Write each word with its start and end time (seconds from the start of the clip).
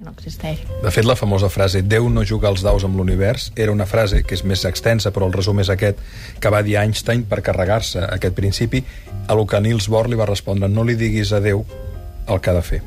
no 0.00 0.12
existeix. 0.14 0.62
De 0.82 0.90
fet, 0.90 1.06
la 1.06 1.16
famosa 1.16 1.50
frase 1.52 1.82
Déu 1.82 2.08
no 2.10 2.24
juga 2.26 2.48
als 2.50 2.64
daus 2.64 2.84
amb 2.86 2.98
l'univers 2.98 3.50
era 3.56 3.72
una 3.72 3.86
frase 3.86 4.22
que 4.24 4.34
és 4.36 4.44
més 4.44 4.64
extensa, 4.68 5.12
però 5.14 5.28
el 5.28 5.36
resum 5.36 5.60
és 5.62 5.70
aquest, 5.70 6.00
que 6.40 6.52
va 6.52 6.62
dir 6.66 6.78
Einstein 6.80 7.24
per 7.30 7.42
carregar-se 7.44 8.02
aquest 8.04 8.34
principi, 8.34 8.84
a 9.28 9.34
lo 9.34 9.46
que 9.46 9.60
Niels 9.60 9.88
Bohr 9.88 10.08
li 10.10 10.18
va 10.18 10.28
respondre 10.28 10.68
no 10.68 10.84
li 10.84 10.98
diguis 10.98 11.32
a 11.32 11.40
Déu 11.44 11.64
el 12.26 12.40
que 12.40 12.50
ha 12.50 12.58
de 12.58 12.64
fer. 12.64 12.82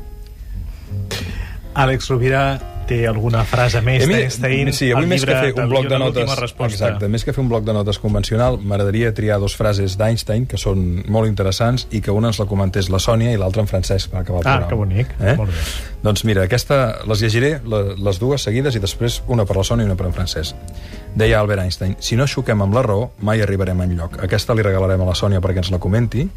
Àlex 1.78 2.10
Rovira 2.10 2.44
té 2.88 3.02
alguna 3.08 3.44
frase 3.48 3.82
més 3.86 4.06
d'Einstein 4.08 4.72
sí, 4.74 4.90
avui 4.96 5.06
més 5.10 5.26
que 5.28 5.36
fer 5.36 5.54
un 5.60 5.70
bloc 5.70 5.88
de 5.92 6.00
notes 6.00 6.32
exacte, 6.68 7.08
més 7.12 7.26
que 7.28 7.34
fer 7.36 7.44
un 7.44 7.50
bloc 7.52 7.66
de 7.68 7.74
notes 7.76 8.00
convencional 8.00 8.58
m'agradaria 8.64 9.14
triar 9.14 9.40
dos 9.44 9.56
frases 9.60 9.98
d'Einstein 10.00 10.46
que 10.48 10.58
són 10.58 11.04
molt 11.12 11.28
interessants 11.30 11.88
i 11.92 12.02
que 12.02 12.12
una 12.16 12.32
ens 12.32 12.40
la 12.40 12.48
comentés 12.50 12.90
la 12.94 13.00
Sònia 13.04 13.34
i 13.36 13.38
l'altra 13.40 13.62
en 13.66 13.68
Francesc 13.70 14.12
per 14.12 14.22
acabar 14.24 14.42
el 14.42 14.48
Ah, 14.48 14.58
programa. 14.58 14.70
que 14.70 14.76
bonic. 14.76 15.16
Eh? 15.20 15.36
Molt 15.38 15.52
bé. 15.52 15.58
Doncs 16.04 16.24
mira, 16.26 16.44
aquesta 16.48 17.00
les 17.08 17.22
llegiré 17.22 17.60
les 17.68 18.20
dues 18.20 18.42
seguides 18.44 18.76
i 18.76 18.80
després 18.80 19.22
una 19.28 19.46
per 19.46 19.58
la 19.58 19.64
Sònia 19.68 19.84
i 19.84 19.90
una 19.90 19.96
per 20.00 20.06
en 20.08 20.14
Francesc. 20.14 20.56
Deia 21.18 21.40
Albert 21.40 21.64
Einstein, 21.64 21.96
si 22.00 22.16
no 22.16 22.28
xoquem 22.28 22.62
amb 22.62 22.74
la 22.78 22.84
raó, 22.86 23.10
mai 23.20 23.42
arribarem 23.42 23.82
enlloc. 23.82 24.20
Aquesta 24.24 24.54
li 24.56 24.62
regalarem 24.64 25.02
a 25.02 25.06
la 25.10 25.16
Sònia 25.18 25.42
perquè 25.42 25.64
ens 25.66 25.72
la 25.74 25.80
comenti. 25.80 26.28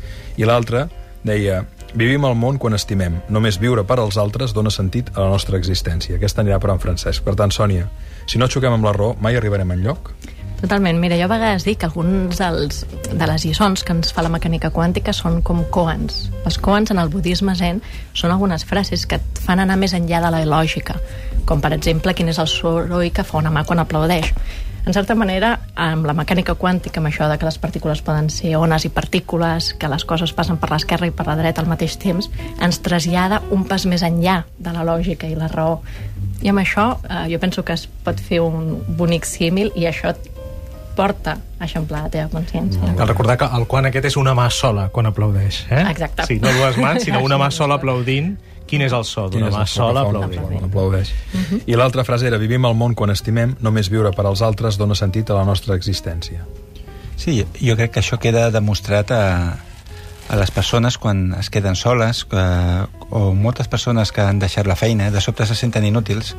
I 0.40 0.44
l'altra 0.48 0.88
deia, 1.22 1.64
vivim 1.94 2.24
al 2.24 2.36
món 2.38 2.58
quan 2.58 2.76
estimem. 2.76 3.20
Només 3.28 3.60
viure 3.60 3.84
per 3.86 3.98
als 4.00 4.18
altres 4.20 4.54
dona 4.56 4.70
sentit 4.70 5.10
a 5.16 5.24
la 5.24 5.30
nostra 5.34 5.58
existència. 5.58 6.16
Aquesta 6.16 6.44
anirà 6.44 6.60
per 6.60 6.72
en 6.74 6.82
Francesc. 6.82 7.24
Per 7.26 7.36
tant, 7.38 7.52
Sònia, 7.54 7.88
si 8.26 8.38
no 8.38 8.48
xoquem 8.50 8.76
amb 8.76 8.86
la 8.86 8.94
raó, 8.96 9.14
mai 9.20 9.36
arribarem 9.36 9.72
enlloc? 9.76 10.12
Totalment. 10.60 10.98
Mira, 11.00 11.16
jo 11.16 11.24
a 11.24 11.32
vegades 11.32 11.64
dic 11.64 11.78
que 11.80 11.88
alguns 11.88 12.36
dels, 12.36 12.82
de 13.08 13.26
les 13.26 13.44
lliçons 13.48 13.80
que 13.84 13.94
ens 13.96 14.12
fa 14.12 14.24
la 14.26 14.32
mecànica 14.32 14.68
quàntica 14.74 15.14
són 15.16 15.40
com 15.40 15.62
koans. 15.72 16.26
Les 16.44 16.58
koans 16.60 16.92
en 16.92 17.00
el 17.00 17.08
budisme 17.12 17.54
zen 17.56 17.80
són 18.12 18.34
algunes 18.34 18.66
frases 18.68 19.06
que 19.08 19.16
et 19.16 19.40
fan 19.40 19.62
anar 19.64 19.78
més 19.80 19.96
enllà 19.96 20.20
de 20.20 20.32
la 20.34 20.42
lògica, 20.44 20.98
com 21.48 21.64
per 21.64 21.72
exemple 21.72 22.12
quin 22.14 22.28
és 22.28 22.40
el 22.42 22.50
soroll 22.52 23.08
que 23.08 23.24
fa 23.24 23.40
una 23.40 23.52
mà 23.54 23.64
quan 23.64 23.80
aplaudeix. 23.80 24.34
En 24.84 24.92
certa 24.96 25.14
manera, 25.14 25.58
amb 25.80 26.04
la 26.04 26.14
mecànica 26.16 26.54
quàntica, 26.60 27.00
amb 27.00 27.08
això 27.08 27.28
de 27.30 27.38
que 27.40 27.48
les 27.48 27.56
partícules 27.58 28.02
poden 28.04 28.28
ser 28.32 28.52
ones 28.60 28.84
i 28.84 28.90
partícules, 28.92 29.72
que 29.80 29.88
les 29.88 30.04
coses 30.04 30.34
passen 30.36 30.58
per 30.60 30.68
l'esquerra 30.72 31.08
i 31.08 31.14
per 31.14 31.26
la 31.28 31.38
dreta 31.38 31.62
al 31.64 31.70
mateix 31.70 31.96
temps, 32.00 32.28
ens 32.60 32.80
trasllada 32.84 33.40
un 33.54 33.64
pas 33.68 33.86
més 33.88 34.04
enllà 34.04 34.42
de 34.58 34.74
la 34.76 34.84
lògica 34.84 35.30
i 35.30 35.38
la 35.38 35.48
raó. 35.48 35.78
I 36.44 36.52
amb 36.52 36.60
això 36.62 36.90
eh, 37.04 37.24
jo 37.32 37.40
penso 37.40 37.64
que 37.64 37.76
es 37.76 37.86
pot 38.04 38.20
fer 38.20 38.42
un 38.44 38.76
bonic 38.98 39.24
símil 39.28 39.72
i 39.76 39.88
això 39.88 40.12
porta 40.96 41.38
a 41.58 41.64
eixamplar 41.64 42.04
la 42.04 42.12
teva 42.12 42.28
consciència. 42.32 42.92
Cal 42.98 43.08
recordar 43.08 43.38
que 43.40 43.48
el 43.56 43.66
quan 43.70 43.88
aquest 43.88 44.10
és 44.10 44.16
una 44.20 44.34
mà 44.36 44.50
sola 44.52 44.88
quan 44.92 45.08
aplaudeix. 45.08 45.64
Eh? 45.70 45.84
Exacte. 45.88 46.28
Sí, 46.28 46.40
no 46.42 46.52
dues 46.52 46.76
mans, 46.80 47.06
sinó 47.06 47.22
una 47.24 47.40
mà 47.40 47.48
sola 47.60 47.80
aplaudint. 47.80 48.34
Quin 48.70 48.84
és 48.86 48.94
el 48.94 49.04
so 49.08 49.26
d'una 49.30 49.50
mà 49.50 49.64
el 49.64 49.70
sola 49.70 50.04
fa 50.04 50.12
un 50.12 50.20
aplaudint? 50.20 50.46
quan 50.46 50.68
aplaudeix. 50.68 51.12
I 51.66 51.78
l'altra 51.78 52.04
frase 52.06 52.28
era, 52.30 52.38
vivim 52.38 52.64
al 52.68 52.76
món 52.78 52.94
quan 52.94 53.10
estimem, 53.10 53.56
només 53.60 53.90
viure 53.90 54.12
per 54.14 54.28
als 54.28 54.44
altres 54.46 54.78
dona 54.78 54.94
sentit 54.94 55.30
a 55.30 55.40
la 55.40 55.44
nostra 55.48 55.74
existència. 55.74 56.46
Sí, 57.20 57.42
jo 57.60 57.74
crec 57.76 57.96
que 57.96 58.00
això 58.00 58.16
queda 58.22 58.46
demostrat 58.54 59.10
a, 59.12 59.24
a 60.30 60.36
les 60.38 60.52
persones 60.54 60.96
quan 60.98 61.34
es 61.34 61.50
queden 61.50 61.74
soles 61.76 62.22
que, 62.24 62.44
o 63.10 63.32
moltes 63.34 63.68
persones 63.68 64.12
que 64.14 64.22
han 64.22 64.38
deixat 64.38 64.70
la 64.70 64.78
feina 64.78 65.10
de 65.10 65.20
sobte 65.20 65.46
se 65.46 65.58
senten 65.58 65.84
inútils 65.84 66.36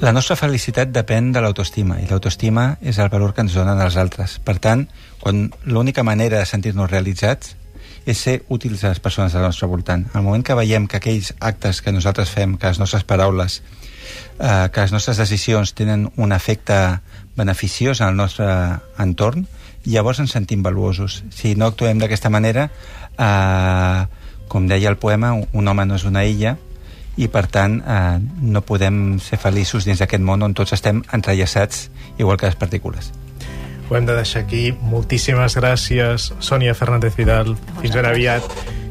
la 0.00 0.12
nostra 0.12 0.36
felicitat 0.36 0.90
depèn 0.92 1.30
de 1.32 1.40
l'autoestima 1.44 2.00
i 2.00 2.08
l'autoestima 2.08 2.64
és 2.80 2.98
el 3.00 3.12
valor 3.12 3.34
que 3.36 3.44
ens 3.44 3.54
donen 3.56 3.80
els 3.80 3.96
altres 4.00 4.38
per 4.44 4.56
tant, 4.64 4.86
quan 5.20 5.46
l'única 5.64 6.02
manera 6.04 6.40
de 6.40 6.48
sentir-nos 6.48 6.90
realitzats 6.90 7.54
és 8.06 8.18
ser 8.22 8.36
útils 8.48 8.84
a 8.84 8.92
les 8.94 9.02
persones 9.02 9.34
del 9.34 9.42
nostre 9.42 9.66
voltant. 9.66 10.06
Al 10.14 10.22
moment 10.22 10.44
que 10.46 10.54
veiem 10.54 10.86
que 10.86 11.00
aquells 11.00 11.32
actes 11.40 11.82
que 11.82 11.92
nosaltres 11.92 12.30
fem, 12.30 12.54
que 12.56 12.70
les 12.70 12.78
nostres 12.78 13.04
paraules, 13.04 13.60
eh, 14.38 14.68
que 14.72 14.80
les 14.80 14.94
nostres 14.94 15.18
decisions 15.18 15.74
tenen 15.74 16.06
un 16.16 16.32
efecte 16.32 17.00
beneficiós 17.36 18.00
en 18.00 18.14
el 18.14 18.16
nostre 18.16 18.46
entorn, 19.02 19.48
llavors 19.84 20.22
ens 20.22 20.32
sentim 20.38 20.62
valuosos. 20.62 21.24
Si 21.34 21.56
no 21.58 21.66
actuem 21.66 21.98
d'aquesta 21.98 22.30
manera, 22.30 22.70
eh, 23.18 24.06
com 24.48 24.70
deia 24.70 24.88
el 24.88 24.96
poema, 25.02 25.34
un 25.34 25.68
home 25.68 25.86
no 25.86 25.98
és 25.98 26.06
una 26.06 26.24
illa, 26.24 26.56
i 27.16 27.28
per 27.32 27.46
tant 27.50 27.80
eh, 27.80 28.18
no 28.20 28.62
podem 28.62 29.18
ser 29.18 29.40
feliços 29.40 29.84
dins 29.88 29.98
d'aquest 29.98 30.22
món 30.22 30.44
on 30.46 30.54
tots 30.54 30.76
estem 30.76 31.02
entrellaçats 31.16 31.88
igual 32.18 32.36
que 32.36 32.46
les 32.46 32.60
partícules. 32.60 33.12
Ho 33.88 33.96
hem 33.96 34.06
de 34.06 34.16
deixar 34.16 34.42
aquí. 34.42 34.72
Moltíssimes 34.82 35.56
gràcies, 35.56 36.32
Sònia 36.40 36.74
Fernández 36.74 37.14
Vidal. 37.16 37.54
Fins 37.80 37.94
ben 37.94 38.08
aviat. 38.08 38.42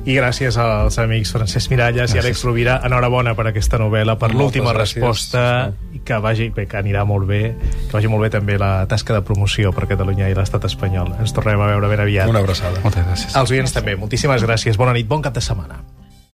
I 0.05 0.13
gràcies 0.13 0.53
als 0.61 0.99
amics 1.01 1.31
Francesc 1.33 1.71
Miralles 1.71 2.11
Gràcies. 2.11 2.15
i 2.15 2.21
Àlex 2.21 2.43
Rovira. 2.45 2.75
Enhorabona 2.85 3.33
per 3.33 3.47
aquesta 3.49 3.79
novel·la, 3.81 4.19
per 4.21 4.29
l'última 4.35 4.71
resposta. 4.77 5.73
I 5.97 6.03
que 6.05 6.19
vagi, 6.21 6.51
bé, 6.53 6.67
que 6.69 6.77
anirà 6.77 7.03
molt 7.09 7.25
bé, 7.25 7.55
que 7.87 7.91
vagi 7.91 8.07
molt 8.07 8.21
bé 8.21 8.29
també 8.29 8.59
la 8.61 8.85
tasca 8.87 9.17
de 9.17 9.23
promoció 9.25 9.73
per 9.73 9.87
Catalunya 9.89 10.29
i 10.29 10.37
l'estat 10.37 10.69
espanyol. 10.69 11.15
Ens 11.19 11.33
tornem 11.33 11.59
a 11.59 11.73
veure 11.73 11.89
ben 11.89 12.05
aviat. 12.05 12.29
Una 12.29 12.45
abraçada. 12.45 12.79
Moltes 12.85 13.03
gràcies. 13.03 13.35
Als 13.35 13.51
oients 13.51 13.73
també. 13.73 13.97
Moltíssimes 13.97 14.45
gràcies. 14.45 14.77
Bona 14.77 14.93
nit, 14.93 15.07
bon 15.09 15.25
cap 15.25 15.33
de 15.33 15.41
setmana. 15.41 15.81